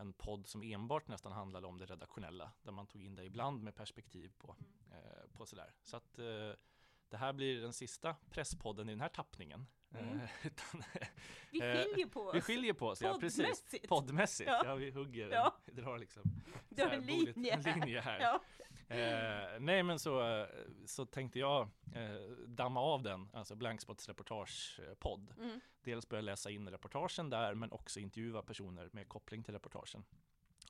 en 0.00 0.12
podd 0.12 0.46
som 0.46 0.62
enbart 0.62 1.08
nästan 1.08 1.32
handlade 1.32 1.66
om 1.66 1.78
det 1.78 1.86
redaktionella, 1.86 2.52
där 2.62 2.72
man 2.72 2.86
tog 2.86 3.02
in 3.02 3.14
det 3.14 3.24
ibland 3.24 3.62
med 3.62 3.74
perspektiv 3.74 4.32
på, 4.38 4.56
mm. 4.58 5.04
eh, 5.04 5.30
på 5.32 5.46
sådär. 5.46 5.74
Så 5.82 5.96
att 5.96 6.18
eh, 6.18 6.24
det 7.08 7.16
här 7.16 7.32
blir 7.32 7.60
den 7.60 7.72
sista 7.72 8.16
presspodden 8.30 8.88
i 8.88 8.92
den 8.92 9.00
här 9.00 9.08
tappningen. 9.08 9.66
Mm. 9.94 10.20
Eh, 10.20 10.28
utan, 10.46 10.82
vi 11.50 11.60
eh, 11.60 11.74
skiljer 11.74 12.06
på 12.06 12.20
oss. 12.20 12.34
Vi 12.34 12.40
skiljer 12.40 12.72
på 12.72 12.86
oss, 12.86 13.02
ja 13.02 13.18
precis. 13.20 13.64
Poddmässigt. 13.88 14.50
Ja, 14.50 14.62
ja 14.64 14.74
vi 14.74 14.90
hugger, 14.90 15.30
ja. 15.30 15.56
drar 15.66 15.98
liksom. 15.98 16.22
Du 16.68 16.82
har 16.82 16.90
en 16.90 17.06
linje, 17.06 17.54
en 17.54 17.62
linje 17.62 18.00
här. 18.00 18.20
Ja. 18.20 18.40
Eh, 18.90 19.60
nej 19.60 19.82
men 19.82 19.98
så, 19.98 20.46
så 20.86 21.06
tänkte 21.06 21.38
jag 21.38 21.68
eh, 21.94 22.20
damma 22.46 22.80
av 22.80 23.02
den, 23.02 23.30
alltså 23.32 23.54
Blankspots 23.54 24.08
reportagepodd. 24.08 25.34
Mm. 25.38 25.60
Dels 25.80 26.08
börja 26.08 26.20
läsa 26.20 26.50
in 26.50 26.68
reportagen 26.68 27.30
där 27.30 27.54
men 27.54 27.72
också 27.72 28.00
intervjua 28.00 28.42
personer 28.42 28.90
med 28.92 29.08
koppling 29.08 29.42
till 29.42 29.54
reportagen. 29.54 30.04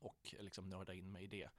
Och 0.00 0.34
liksom 0.40 0.68
nörda 0.68 0.94
in 0.94 1.12
mig 1.12 1.24
i 1.24 1.26
det. 1.26 1.50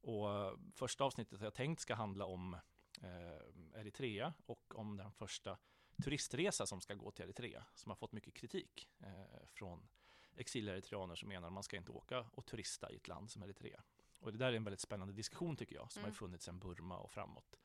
Och 0.00 0.58
första 0.74 1.04
avsnittet 1.04 1.40
jag 1.40 1.54
tänkt 1.54 1.80
ska 1.80 1.94
handla 1.94 2.24
om 2.24 2.54
eh, 3.02 3.80
Eritrea 3.80 4.34
och 4.46 4.78
om 4.78 4.96
den 4.96 5.12
första 5.12 5.58
turistresa 6.04 6.66
som 6.66 6.80
ska 6.80 6.94
gå 6.94 7.10
till 7.10 7.24
Eritrea 7.24 7.64
som 7.74 7.90
har 7.90 7.96
fått 7.96 8.12
mycket 8.12 8.34
kritik 8.34 8.88
eh, 9.00 9.46
från 9.46 9.88
exileritreaner 10.36 11.14
som 11.14 11.28
menar 11.28 11.46
att 11.46 11.52
man 11.52 11.62
ska 11.62 11.76
inte 11.76 11.92
åka 11.92 12.26
och 12.32 12.46
turista 12.46 12.90
i 12.90 12.96
ett 12.96 13.08
land 13.08 13.30
som 13.30 13.42
Eritrea. 13.42 13.82
Och 14.20 14.32
det 14.32 14.38
där 14.38 14.52
är 14.52 14.56
en 14.56 14.64
väldigt 14.64 14.80
spännande 14.80 15.14
diskussion 15.14 15.56
tycker 15.56 15.74
jag 15.74 15.92
som 15.92 16.00
mm. 16.00 16.10
har 16.10 16.14
funnits 16.14 16.44
sedan 16.44 16.58
Burma 16.58 16.98
och 16.98 17.10
framåt. 17.10 17.60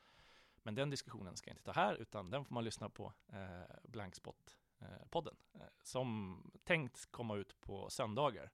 Men 0.63 0.75
den 0.75 0.89
diskussionen 0.89 1.37
ska 1.37 1.49
jag 1.49 1.53
inte 1.53 1.63
ta 1.63 1.71
här 1.71 1.95
utan 1.95 2.29
den 2.29 2.45
får 2.45 2.53
man 2.53 2.63
lyssna 2.63 2.89
på 2.89 3.13
eh, 3.27 3.75
Blankspot-podden 3.83 5.35
eh, 5.53 5.61
som 5.83 6.37
tänkt 6.63 7.11
komma 7.11 7.35
ut 7.35 7.61
på 7.61 7.89
söndagar. 7.89 8.51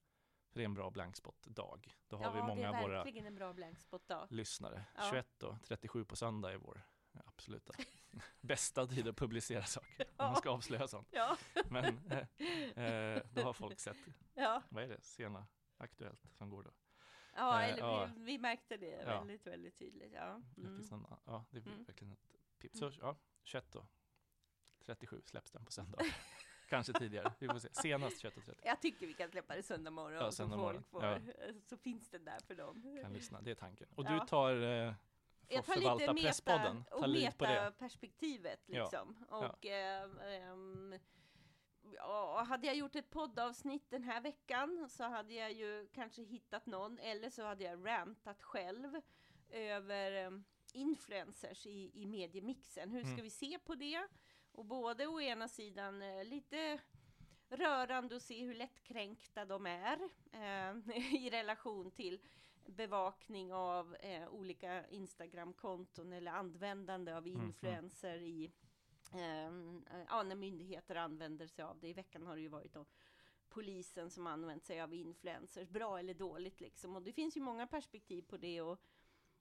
För 0.52 0.60
det 0.60 0.64
är 0.64 0.66
en 0.66 0.74
bra 0.74 0.90
blankspot-dag. 0.90 1.96
Då 2.08 2.18
har 2.18 2.24
ja, 2.24 2.32
vi 2.32 2.42
många 2.42 2.70
av 2.70 2.82
våra 2.82 3.04
en 3.04 3.36
bra 3.36 3.54
blankspot-dag. 3.54 4.28
lyssnare. 4.32 4.86
Ja. 4.96 5.08
21 5.10 5.44
och 5.44 5.56
37 5.64 6.06
på 6.06 6.16
söndag 6.16 6.52
är 6.52 6.58
vår 6.58 6.82
absoluta 7.26 7.74
bästa 8.42 8.88
tid 8.88 9.08
att 9.08 9.16
publicera 9.18 9.64
saker. 9.64 10.06
Ja. 10.18 10.26
Om 10.26 10.32
man 10.32 10.36
ska 10.36 10.50
avslöja 10.50 10.88
sånt. 10.88 11.08
Ja. 11.12 11.38
Men 11.70 12.00
eh, 12.76 12.86
eh, 12.86 13.24
då 13.34 13.42
har 13.42 13.54
folk 13.54 13.80
sett, 13.80 13.98
ja. 14.34 14.64
vad 14.70 14.84
är 14.84 14.88
det, 14.88 15.02
sena 15.02 15.48
Aktuellt 15.78 16.22
som 16.34 16.50
går 16.50 16.64
då. 16.64 16.72
Ja, 17.36 17.62
eh, 17.62 17.70
eller 17.70 17.78
ja. 17.78 18.10
Vi, 18.16 18.24
vi, 18.24 18.38
märkte 18.38 18.78
det 18.78 19.06
väldigt, 19.06 19.48
väldigt 19.48 19.78
tydligt. 19.78 20.14
Ja, 20.14 20.42
mm. 20.58 20.88
någon, 20.92 21.06
ja 21.26 21.46
det 21.50 21.58
är 21.58 21.68
mm. 21.68 21.84
verkligen 21.84 22.14
ett 22.14 22.38
tips. 22.58 22.80
Så, 22.80 22.92
ja, 23.02 23.16
21 23.44 23.76
och 23.76 23.86
37 24.86 25.22
släpps 25.26 25.52
den 25.52 25.66
på 25.66 25.72
söndag. 25.72 26.00
Kanske 26.70 26.94
tidigare, 26.94 27.34
vi 27.40 27.48
får 27.48 27.60
se. 27.60 27.70
Senast 27.72 28.24
21.30. 28.24 28.54
Jag 28.64 28.82
tycker 28.82 29.08
vi 29.08 29.14
kan 29.14 29.30
släppa 29.30 29.56
det 29.56 29.64
söndag 29.64 29.92
morgon, 29.92 30.14
ja, 30.14 30.32
söndag 30.32 30.56
så 30.56 30.62
folk 30.62 30.88
får, 30.88 31.04
ja. 31.06 31.20
så 31.66 31.78
finns 31.78 32.10
det 32.10 32.18
där 32.18 32.40
för 32.48 32.56
dem. 32.56 33.00
Kan 33.02 33.14
lyssna, 33.14 33.42
det 33.42 33.52
är 33.52 33.56
tanken. 33.56 33.88
Och 33.96 34.06
du 34.06 34.20
tar 34.20 34.62
eh, 34.62 34.94
jag 35.50 35.66
tar 35.66 35.76
lite 35.76 36.14
meta, 36.14 36.76
och 36.92 37.10
metaperspektivet 37.10 38.60
liksom. 38.68 39.26
Ja. 39.30 39.38
Och 39.38 39.66
ja. 39.66 40.04
Um, 40.52 41.00
ja, 41.96 42.44
hade 42.48 42.68
jag 42.68 42.76
gjort 42.76 42.96
ett 42.96 43.10
poddavsnitt 43.10 43.90
den 43.90 44.04
här 44.04 44.22
veckan 44.22 44.90
så 44.90 45.04
hade 45.04 45.34
jag 45.34 45.52
ju 45.52 45.88
kanske 45.94 46.24
hittat 46.24 46.66
någon 46.66 47.00
eller 47.00 47.30
så 47.30 47.44
hade 47.44 47.64
jag 47.64 47.88
rantat 47.88 48.44
själv 48.44 49.02
över 49.50 50.26
um, 50.26 50.44
influencers 50.74 51.66
i, 51.66 51.92
i 51.94 52.06
mediemixen. 52.06 52.92
Hur 52.92 53.02
ska 53.02 53.12
mm. 53.12 53.24
vi 53.24 53.30
se 53.30 53.60
på 53.60 53.76
det? 53.76 54.08
Och 54.52 54.66
både 54.66 55.08
å 55.08 55.22
ena 55.22 55.48
sidan 55.48 56.02
eh, 56.02 56.24
lite 56.26 56.80
rörande 57.50 58.16
att 58.16 58.24
se 58.24 58.46
hur 58.46 58.54
lättkränkta 58.54 59.46
de 59.46 59.66
är 59.66 60.00
eh, 60.32 60.98
i 61.16 61.30
relation 61.30 61.92
till 61.92 62.20
bevakning 62.66 63.54
av 63.54 63.96
eh, 63.96 64.30
olika 64.30 64.88
Instagram-konton 64.88 66.14
eller 66.14 66.32
användande 66.32 67.14
av 67.14 67.28
mm, 67.28 67.36
mm. 67.36 67.48
influenser 67.48 68.18
mm, 68.18 68.28
i 68.28 68.46
eh, 68.46 68.52
ja, 70.10 70.24
när 70.24 70.36
myndigheter 70.36 70.96
använder 70.96 71.48
sig 71.48 71.66
av 71.66 71.80
det. 71.80 71.88
I 71.88 71.94
veckan 71.94 72.26
har 72.26 72.36
det 72.36 72.42
ju 72.42 72.48
varit 72.48 72.74
då 72.74 72.86
polisen 73.50 74.10
som 74.10 74.28
använt 74.28 74.66
sig 74.66 74.82
av 74.82 74.94
influencers, 74.94 75.70
bra 75.70 76.00
eller 76.00 76.14
dåligt 76.14 76.62
liksom. 76.62 76.96
Och 76.96 77.04
det 77.04 77.14
finns 77.14 77.38
ju 77.38 77.42
många 77.42 77.68
perspektiv 77.68 78.22
på 78.22 78.38
det 78.38 78.62
och 78.62 78.80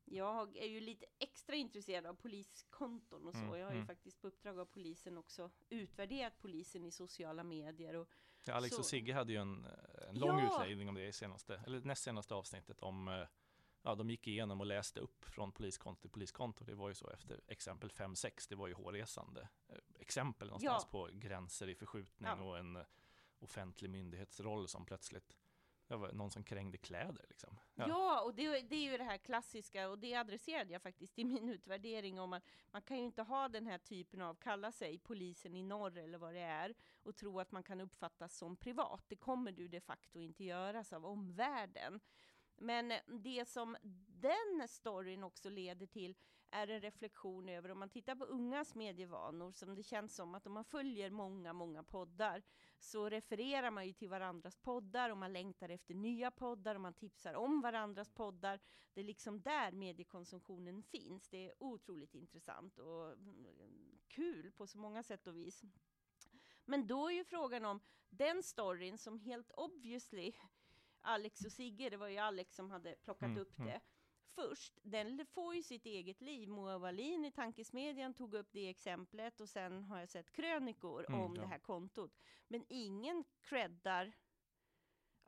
jag 0.04 0.56
är 0.56 0.66
ju 0.66 0.80
lite 0.80 1.06
extra 1.18 1.56
intresserad 1.56 2.06
av 2.06 2.14
poliskonton 2.14 3.26
och 3.26 3.34
så. 3.34 3.40
Mm, 3.40 3.58
jag 3.58 3.66
har 3.66 3.72
ju 3.72 3.76
mm. 3.76 3.86
faktiskt 3.86 4.20
på 4.20 4.28
uppdrag 4.28 4.58
av 4.58 4.66
polisen 4.66 5.18
också 5.18 5.50
utvärderat 5.68 6.38
polisen 6.38 6.84
i 6.84 6.90
sociala 6.90 7.44
medier. 7.44 7.94
Och 7.94 8.08
ja, 8.44 8.54
Alex 8.54 8.74
så. 8.74 8.80
och 8.80 8.86
Sigge 8.86 9.14
hade 9.14 9.32
ju 9.32 9.38
en, 9.38 9.66
en 10.08 10.18
lång 10.18 10.38
ja. 10.38 10.54
utläggning 10.54 10.88
om 10.88 10.94
det 10.94 11.06
i 11.06 11.12
senaste, 11.12 11.62
eller 11.66 11.80
näst 11.80 12.02
senaste 12.02 12.34
avsnittet 12.34 12.80
om 12.80 13.08
eh, 13.08 13.26
Ja, 13.82 13.94
de 13.94 14.10
gick 14.10 14.26
igenom 14.26 14.60
och 14.60 14.66
läste 14.66 15.00
upp 15.00 15.24
från 15.24 15.52
poliskonto 15.52 16.00
till 16.00 16.10
poliskonto. 16.10 16.64
Det 16.64 16.74
var 16.74 16.88
ju 16.88 16.94
så 16.94 17.10
efter 17.10 17.40
exempel 17.46 17.90
5-6, 17.90 18.46
det 18.48 18.54
var 18.54 18.66
ju 18.66 18.74
hårresande 18.74 19.48
eh, 19.68 19.76
exempel 20.00 20.48
någonstans 20.48 20.82
ja. 20.86 20.90
på 20.90 21.08
gränser 21.12 21.68
i 21.68 21.74
förskjutning 21.74 22.30
ja. 22.38 22.42
och 22.42 22.58
en 22.58 22.84
offentlig 23.38 23.90
myndighetsroll 23.90 24.68
som 24.68 24.86
plötsligt 24.86 25.36
jag 25.90 25.98
var 25.98 26.12
någon 26.12 26.30
som 26.30 26.44
krängde 26.44 26.78
kläder 26.78 27.24
liksom. 27.28 27.58
Ja, 27.74 27.88
ja 27.88 28.20
och 28.20 28.34
det, 28.34 28.60
det, 28.60 28.76
är 28.76 28.90
ju 28.90 28.98
det 28.98 29.04
här 29.04 29.18
klassiska, 29.18 29.88
och 29.88 29.98
det 29.98 30.14
adresserade 30.14 30.72
jag 30.72 30.82
faktiskt 30.82 31.18
i 31.18 31.24
min 31.24 31.48
utvärdering 31.48 32.20
om 32.20 32.32
att 32.32 32.44
man 32.70 32.82
kan 32.82 32.98
ju 32.98 33.04
inte 33.04 33.22
ha 33.22 33.48
den 33.48 33.66
här 33.66 33.78
typen 33.78 34.20
av, 34.20 34.34
kalla 34.34 34.72
sig 34.72 34.98
polisen 34.98 35.56
i 35.56 35.62
norr 35.62 35.98
eller 35.98 36.18
vad 36.18 36.34
det 36.34 36.40
är, 36.40 36.74
och 37.02 37.16
tro 37.16 37.40
att 37.40 37.52
man 37.52 37.62
kan 37.62 37.80
uppfattas 37.80 38.36
som 38.36 38.56
privat. 38.56 39.04
Det 39.08 39.16
kommer 39.16 39.52
du 39.52 39.68
de 39.68 39.80
facto 39.80 40.20
inte 40.20 40.44
göras 40.44 40.92
av 40.92 41.06
omvärlden. 41.06 42.00
Men 42.58 42.92
eh, 42.92 43.00
det 43.06 43.48
som 43.48 43.76
den 44.20 44.68
storyn 44.68 45.24
också 45.24 45.50
leder 45.50 45.86
till 45.86 46.14
är 46.50 46.68
en 46.68 46.80
reflektion 46.80 47.48
över, 47.48 47.70
om 47.70 47.78
man 47.78 47.90
tittar 47.90 48.14
på 48.14 48.24
ungas 48.24 48.74
medievanor, 48.74 49.52
som 49.52 49.74
det 49.74 49.82
känns 49.82 50.14
som 50.14 50.34
att 50.34 50.46
om 50.46 50.52
man 50.52 50.64
följer 50.64 51.10
många, 51.10 51.52
många 51.52 51.82
poddar, 51.82 52.42
så 52.78 53.08
refererar 53.08 53.70
man 53.70 53.86
ju 53.86 53.92
till 53.92 54.08
varandras 54.08 54.56
poddar 54.56 55.10
och 55.10 55.16
man 55.16 55.32
längtar 55.32 55.68
efter 55.68 55.94
nya 55.94 56.30
poddar 56.30 56.74
och 56.74 56.80
man 56.80 56.94
tipsar 56.94 57.34
om 57.34 57.60
varandras 57.60 58.10
poddar. 58.10 58.60
Det 58.94 59.00
är 59.00 59.04
liksom 59.04 59.40
där 59.40 59.72
mediekonsumtionen 59.72 60.82
finns. 60.82 61.28
Det 61.28 61.46
är 61.48 61.62
otroligt 61.62 62.14
intressant 62.14 62.78
och 62.78 63.12
mm, 63.12 63.98
kul 64.08 64.52
på 64.52 64.66
så 64.66 64.78
många 64.78 65.02
sätt 65.02 65.26
och 65.26 65.36
vis. 65.36 65.62
Men 66.64 66.86
då 66.86 67.08
är 67.08 67.14
ju 67.14 67.24
frågan 67.24 67.64
om 67.64 67.80
den 68.10 68.42
storyn 68.42 68.98
som 68.98 69.18
helt 69.18 69.50
obviously 69.50 70.32
Alex 71.08 71.44
och 71.44 71.52
Sigge, 71.52 71.90
det 71.90 71.96
var 71.96 72.08
ju 72.08 72.18
Alex 72.18 72.54
som 72.54 72.70
hade 72.70 72.94
plockat 73.04 73.26
mm, 73.26 73.38
upp 73.38 73.58
mm. 73.58 73.70
det 73.70 73.80
först, 74.38 74.78
den 74.82 75.26
får 75.26 75.54
ju 75.54 75.62
sitt 75.62 75.86
eget 75.86 76.20
liv. 76.20 76.48
Moa 76.48 76.78
Wallin 76.78 77.24
i 77.24 77.32
Tankesmedjan 77.32 78.14
tog 78.14 78.34
upp 78.34 78.48
det 78.52 78.68
exemplet 78.68 79.40
och 79.40 79.48
sen 79.48 79.84
har 79.84 79.98
jag 79.98 80.08
sett 80.08 80.32
krönikor 80.32 81.04
mm, 81.08 81.20
om 81.20 81.36
ja. 81.36 81.42
det 81.42 81.48
här 81.48 81.58
kontot. 81.58 82.18
Men 82.48 82.64
ingen 82.68 83.24
creddar 83.40 84.12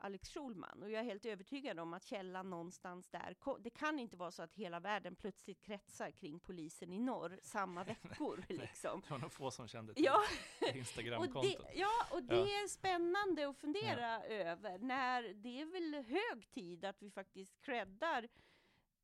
Alex 0.03 0.29
Schulman 0.29 0.83
och 0.83 0.91
jag 0.91 0.99
är 0.99 1.03
helt 1.03 1.25
övertygad 1.25 1.79
om 1.79 1.93
att 1.93 2.03
källan 2.03 2.49
någonstans 2.49 3.09
där, 3.09 3.35
det 3.59 3.69
kan 3.69 3.99
inte 3.99 4.17
vara 4.17 4.31
så 4.31 4.43
att 4.43 4.55
hela 4.55 4.79
världen 4.79 5.15
plötsligt 5.15 5.61
kretsar 5.61 6.11
kring 6.11 6.39
polisen 6.39 6.93
i 6.93 6.99
norr 6.99 7.39
samma 7.43 7.83
veckor 8.03 8.45
liksom. 8.49 9.01
det 9.01 9.11
var 9.11 9.17
nog 9.17 9.31
få 9.31 9.51
som 9.51 9.67
kände 9.67 9.93
till 9.93 10.05
ja. 10.05 10.21
Instagramkontot. 10.73 11.65
Ja, 11.75 12.07
och 12.11 12.23
det 12.23 12.35
ja. 12.35 12.63
är 12.63 12.67
spännande 12.67 13.49
att 13.49 13.57
fundera 13.57 14.01
ja. 14.01 14.23
över 14.25 14.79
när 14.79 15.33
det 15.33 15.61
är 15.61 15.65
väl 15.65 16.05
hög 16.05 16.51
tid 16.51 16.85
att 16.85 17.01
vi 17.01 17.11
faktiskt 17.11 17.61
creddar 17.61 18.27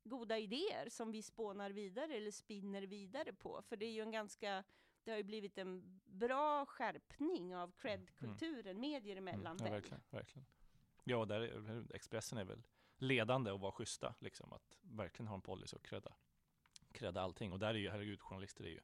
goda 0.04 0.38
idéer 0.38 0.88
som 0.88 1.12
vi 1.12 1.22
spånar 1.22 1.70
vidare 1.70 2.14
eller 2.14 2.30
spinner 2.30 2.82
vidare 2.82 3.32
på. 3.32 3.62
För 3.62 3.76
det 3.76 3.86
är 3.86 3.92
ju 3.92 4.02
en 4.02 4.10
ganska, 4.10 4.64
det 5.04 5.10
har 5.10 5.18
ju 5.18 5.24
blivit 5.24 5.58
en 5.58 6.00
bra 6.04 6.66
skärpning 6.66 7.56
av 7.56 7.72
cred-kulturen 7.72 8.76
mm. 8.76 8.80
medier 8.80 9.16
emellan. 9.16 9.56
Mm. 9.56 9.66
Ja, 9.66 9.72
verkligen, 9.72 10.00
verkligen. 10.10 10.46
Ja, 11.08 11.24
där, 11.24 11.86
Expressen 11.94 12.38
är 12.38 12.44
väl 12.44 12.62
ledande 12.96 13.50
och 13.50 13.60
vara 13.60 13.72
schyssta, 13.72 14.14
liksom, 14.18 14.52
att 14.52 14.78
verkligen 14.82 15.26
ha 15.26 15.34
en 15.34 15.40
policy 15.40 15.76
och 15.76 15.84
credda, 15.84 16.12
credda 16.92 17.20
allting. 17.20 17.52
Och 17.52 17.58
där 17.58 17.68
är 17.68 17.78
ju, 17.78 17.90
herregud, 17.90 18.20
journalister 18.20 18.64
är 18.64 18.68
ju 18.68 18.80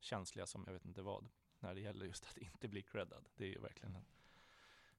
känsliga 0.00 0.46
som 0.46 0.64
jag 0.66 0.72
vet 0.72 0.84
inte 0.84 1.02
vad, 1.02 1.28
när 1.58 1.74
det 1.74 1.80
gäller 1.80 2.06
just 2.06 2.26
att 2.26 2.38
inte 2.38 2.68
bli 2.68 2.82
creddad. 2.82 3.28
Det 3.36 3.44
är 3.44 3.48
ju 3.48 3.60
verkligen 3.60 3.96
en 3.96 4.04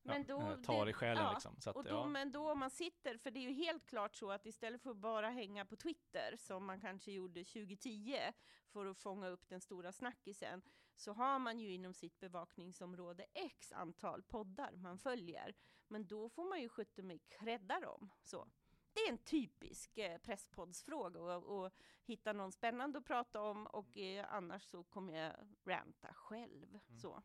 men 0.03 0.25
då, 0.25 0.41
ja, 0.41 0.57
tar 0.63 0.89
i 0.89 0.93
själen 0.93 1.23
ja, 1.23 1.31
liksom. 1.33 1.57
Att, 1.65 1.75
och 1.75 1.83
då, 1.83 1.89
ja. 1.89 2.07
Men 2.07 2.31
då 2.31 2.51
om 2.51 2.59
man 2.59 2.69
sitter, 2.69 3.17
för 3.17 3.31
det 3.31 3.39
är 3.39 3.49
ju 3.49 3.53
helt 3.53 3.85
klart 3.85 4.15
så 4.15 4.31
att 4.31 4.45
istället 4.45 4.81
för 4.81 4.91
att 4.91 4.97
bara 4.97 5.29
hänga 5.29 5.65
på 5.65 5.75
Twitter, 5.75 6.35
som 6.37 6.65
man 6.65 6.81
kanske 6.81 7.11
gjorde 7.11 7.43
2010, 7.43 8.19
för 8.67 8.85
att 8.85 8.97
fånga 8.97 9.27
upp 9.27 9.49
den 9.49 9.61
stora 9.61 9.91
snackisen, 9.91 10.61
så 10.95 11.13
har 11.13 11.39
man 11.39 11.60
ju 11.60 11.74
inom 11.74 11.93
sitt 11.93 12.19
bevakningsområde 12.19 13.25
x 13.33 13.71
antal 13.71 14.24
poddar 14.24 14.75
man 14.75 14.98
följer. 14.98 15.55
Men 15.88 16.07
då 16.07 16.29
får 16.29 16.50
man 16.50 16.62
ju 16.62 16.69
sköta 16.69 17.01
mig 17.01 17.19
credda 17.29 17.79
dem. 17.79 18.10
Så. 18.24 18.48
Det 18.93 19.00
är 19.00 19.10
en 19.10 19.17
typisk 19.17 19.98
eh, 19.98 20.17
presspoddsfråga 20.17 21.36
att 21.36 21.74
hitta 22.05 22.33
någon 22.33 22.51
spännande 22.51 23.00
att 23.00 23.05
prata 23.05 23.41
om 23.41 23.67
och 23.67 23.98
eh, 23.98 24.33
annars 24.33 24.63
så 24.63 24.83
kommer 24.83 25.13
jag 25.13 25.33
ranta 25.65 26.13
själv. 26.13 26.69
Mm. 26.69 27.00
Så. 27.00 27.24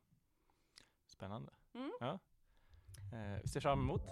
Spännande. 1.06 1.52
Mm. 1.74 1.92
Ja. 2.00 2.18
Eh, 3.12 3.40
vi 3.42 3.48
ser 3.48 3.60
fram 3.60 3.80
emot. 3.80 4.02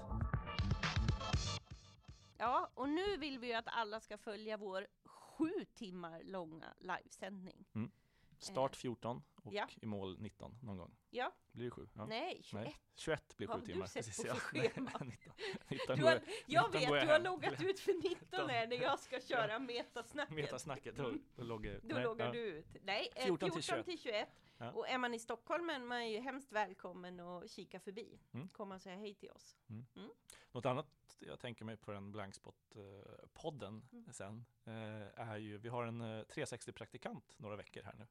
Ja, 2.39 2.71
och 2.75 2.89
nu 2.89 3.17
vill 3.17 3.39
vi 3.39 3.47
ju 3.47 3.53
att 3.53 3.69
alla 3.69 4.01
ska 4.01 4.19
följa 4.19 4.57
vår 4.57 4.87
sju 5.05 5.65
timmar 5.75 6.23
långa 6.25 6.75
livesändning. 6.79 7.65
Mm. 7.75 7.91
Start 8.39 8.77
14 8.77 9.23
och 9.45 9.55
ja. 9.55 9.69
i 9.83 9.87
mål 9.87 10.19
19 10.21 10.59
någon 10.63 10.77
gång. 10.77 10.97
Ja. 11.11 11.33
Blir 11.53 11.65
det 11.65 11.71
sju? 11.71 11.89
Ja. 11.95 12.07
Nej, 12.07 12.41
21. 12.43 12.65
Nej, 12.65 12.77
21 12.95 13.37
blir 13.37 13.47
sju 13.47 13.53
Vad 13.53 13.65
timmar. 13.65 13.81
Vad 13.81 13.91
har 13.91 14.03
du 14.03 14.03
sett 14.03 14.29
på 14.29 14.35
för 14.35 14.41
schema? 14.41 14.91
19, 15.01 15.33
19 15.69 15.97
du 15.99 16.05
har, 16.05 16.21
jag 16.47 16.75
19 16.75 16.93
vet, 16.93 17.07
du 17.07 17.13
har 17.13 17.21
loggat 17.21 17.63
ut 17.63 17.81
för 17.81 17.93
19 17.93 18.51
här 18.51 18.67
när 18.67 18.77
jag 18.77 18.99
ska 18.99 19.21
köra 19.21 19.59
metasnacket. 19.59 20.35
Metasnacket, 20.35 20.97
då, 20.97 21.13
då 21.37 21.45
loggar, 21.45 21.81
då 21.83 21.95
nej, 21.95 22.05
loggar 22.05 22.27
ja. 22.27 22.33
du 22.33 22.39
ut. 22.39 22.77
Nej, 22.83 23.09
14, 23.17 23.27
14 23.27 23.51
till 23.51 23.63
21. 23.63 23.85
Till 23.85 23.99
21. 23.99 24.29
Ja. 24.59 24.73
Och 24.73 24.89
är 24.89 24.99
man 24.99 25.15
i 25.15 25.19
Stockholm 25.19 25.71
är 25.71 25.79
man 25.79 26.11
ju 26.11 26.21
hemskt 26.21 26.53
välkommen 26.53 27.21
att 27.21 27.51
kika 27.51 27.81
förbi. 27.81 28.21
Mm. 28.33 28.49
Komma 28.49 28.75
och 28.75 28.83
säga 28.83 28.97
hej 28.97 29.15
till 29.15 29.31
oss. 29.31 29.57
Mm. 29.69 29.87
Mm. 29.97 30.11
Något 30.53 30.67
annat 30.67 30.87
jag 31.19 31.41
tänker 31.41 31.65
mig 31.65 31.77
på 31.77 31.93
den 31.93 32.13
Blankspot-podden 32.13 33.83
Mm. 33.93 34.13
sen 34.13 34.45
eh, 34.65 35.29
är 35.29 35.37
ju, 35.37 35.59
vi 35.59 35.69
har 35.69 35.85
en 35.85 36.01
eh, 36.01 36.25
360-praktikant 36.25 37.35
några 37.39 37.57
veckor 37.57 37.83
här 37.83 37.95
nu 37.99 38.07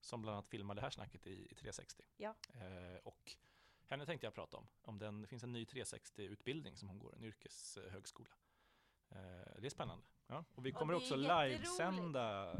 som 0.00 0.22
bland 0.22 0.34
annat 0.34 0.48
filmar 0.48 0.74
det 0.74 0.80
här 0.80 0.90
snacket 0.90 1.26
i, 1.26 1.48
i 1.50 1.54
360. 1.54 2.02
Ja. 2.16 2.34
Eh, 2.54 2.98
och 3.02 3.36
henne 3.86 4.06
tänkte 4.06 4.26
jag 4.26 4.34
prata 4.34 4.56
om. 4.56 4.68
om 4.82 4.98
den, 4.98 5.20
det 5.22 5.26
finns 5.28 5.42
en 5.44 5.52
ny 5.52 5.64
360-utbildning 5.64 6.76
som 6.76 6.88
hon 6.88 6.98
går, 6.98 7.14
en 7.16 7.24
yrkeshögskola. 7.24 8.34
Eh, 9.10 9.16
det 9.58 9.66
är 9.66 9.70
spännande. 9.70 10.04
Ja. 10.26 10.44
Och 10.54 10.66
vi 10.66 10.72
kommer 10.72 10.92
är 10.92 10.96
också 10.96 11.16
livesända 11.16 12.56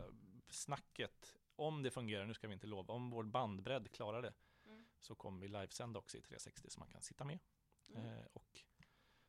snacket, 0.48 1.34
om 1.56 1.82
det 1.82 1.90
fungerar, 1.90 2.26
nu 2.26 2.34
ska 2.34 2.48
vi 2.48 2.54
inte 2.54 2.66
lova, 2.66 2.94
om 2.94 3.10
vår 3.10 3.24
bandbredd 3.24 3.92
klarar 3.92 4.22
det, 4.22 4.34
Mm. 4.64 4.84
så 5.00 5.14
kommer 5.14 5.40
vi 5.40 5.48
livesända 5.48 5.98
också 5.98 6.16
i 6.18 6.20
360 6.20 6.70
så 6.70 6.80
man 6.80 6.88
kan 6.88 7.02
sitta 7.02 7.24
med 7.24 7.38
Mm. 7.88 8.06
eh, 8.06 8.24
och 8.32 8.60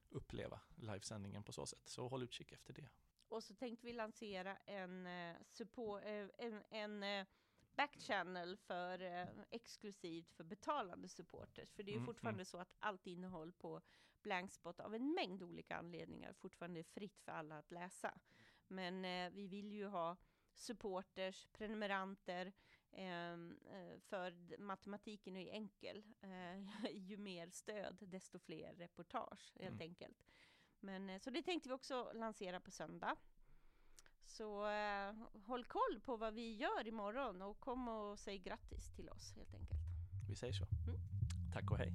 uppleva 0.09 0.59
livesändningen 0.75 1.43
på 1.43 1.51
så 1.51 1.65
sätt. 1.65 1.81
Så 1.89 2.07
håll 2.07 2.23
utkik 2.23 2.51
efter 2.51 2.73
det. 2.73 2.89
Och 3.27 3.43
så 3.43 3.53
tänkte 3.55 3.85
vi 3.85 3.93
lansera 3.93 4.57
en, 4.57 5.05
eh, 5.07 5.35
support, 5.45 6.01
eh, 6.03 6.27
en, 6.37 6.63
en 6.69 7.03
eh, 7.03 7.25
backchannel 7.75 8.57
för 8.57 9.01
eh, 9.01 9.27
exklusivt 9.49 10.33
för 10.33 10.43
betalande 10.43 11.09
supporters. 11.09 11.71
För 11.73 11.83
det 11.83 11.91
är 11.91 11.93
ju 11.93 11.97
Mm, 11.97 12.05
fortfarande 12.05 12.45
så 12.45 12.57
att 12.57 12.75
allt 12.79 13.07
innehåll 13.07 13.51
på 13.53 13.81
Blankspot 14.21 14.79
av 14.79 14.95
en 14.95 15.13
mängd 15.13 15.43
olika 15.43 15.75
anledningar 15.77 16.33
fortfarande 16.33 16.79
är 16.79 16.83
fritt 16.83 17.19
för 17.21 17.31
alla 17.31 17.57
att 17.57 17.71
läsa. 17.71 18.19
Men 18.67 19.05
eh, 19.05 19.29
vi 19.31 19.47
vill 19.47 19.71
ju 19.71 19.85
ha 19.85 20.17
supporters, 20.53 21.47
prenumeranter, 21.51 22.53
ehm, 22.91 23.59
eh, 23.65 23.99
för 23.99 24.57
matematiken 24.57 25.35
är 25.37 25.41
ju 25.41 25.49
enkel. 25.49 26.03
Eh, 26.21 26.91
ju 26.91 27.17
mer 27.17 27.49
stöd, 27.49 27.97
desto 28.01 28.39
fler 28.39 28.73
reportage 28.75 29.53
helt 29.55 29.81
Mm. 29.81 29.81
enkelt. 29.81 30.25
Men, 30.79 31.09
eh, 31.09 31.19
så 31.19 31.29
det 31.29 31.41
tänkte 31.41 31.69
vi 31.69 31.75
också 31.75 32.11
lansera 32.13 32.59
på 32.59 32.71
söndag. 32.71 33.15
Så 34.29 34.69
eh, 34.69 35.13
håll 35.45 35.65
koll 35.65 35.99
på 36.05 36.17
vad 36.17 36.33
vi 36.33 36.55
gör 36.55 36.87
imorgon 36.87 37.41
och 37.41 37.59
kom 37.59 37.87
och 37.87 38.19
säg 38.19 38.37
grattis 38.37 38.91
till 38.95 39.09
oss 39.09 39.33
helt 39.35 39.53
enkelt. 39.53 39.79
Vi 40.29 40.35
säger 40.35 40.53
så. 40.53 40.65
Mm. 40.87 40.99
Tack 41.53 41.71
och 41.71 41.77
hej. 41.77 41.93